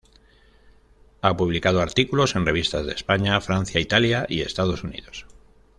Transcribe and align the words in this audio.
Ha 1.21 1.37
publicado 1.37 1.79
artículos 1.79 2.35
en 2.35 2.43
revistas 2.43 2.87
de 2.87 2.93
España, 2.93 3.39
Francia, 3.39 3.79
Italia, 3.79 4.25
y 4.27 4.41
Estados 4.41 4.83
Unidos. 4.83 5.27